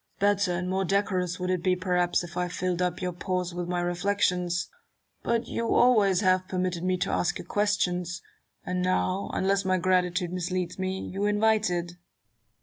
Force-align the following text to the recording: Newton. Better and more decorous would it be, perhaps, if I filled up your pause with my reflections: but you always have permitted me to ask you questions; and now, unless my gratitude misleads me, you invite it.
Newton. 0.19 0.29
Better 0.35 0.51
and 0.53 0.67
more 0.67 0.83
decorous 0.83 1.39
would 1.39 1.51
it 1.51 1.61
be, 1.61 1.75
perhaps, 1.75 2.23
if 2.23 2.35
I 2.35 2.47
filled 2.47 2.81
up 2.81 3.03
your 3.03 3.11
pause 3.13 3.53
with 3.53 3.67
my 3.67 3.79
reflections: 3.81 4.67
but 5.21 5.47
you 5.47 5.75
always 5.75 6.21
have 6.21 6.47
permitted 6.47 6.83
me 6.83 6.97
to 6.97 7.11
ask 7.11 7.37
you 7.37 7.45
questions; 7.45 8.23
and 8.65 8.81
now, 8.81 9.29
unless 9.31 9.63
my 9.63 9.77
gratitude 9.77 10.33
misleads 10.33 10.79
me, 10.79 10.99
you 10.99 11.25
invite 11.27 11.69
it. 11.69 11.91